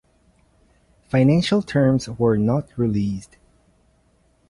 Financial 1.09 1.61
terms 1.61 2.09
were 2.09 2.35
not 2.35 2.75
released. 2.75 3.37